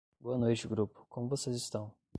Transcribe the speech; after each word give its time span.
Boa 0.19 0.35
noite 0.37 0.67
grupo, 0.67 1.05
como 1.09 1.29
vocês 1.29 1.55
estão? 1.55 1.93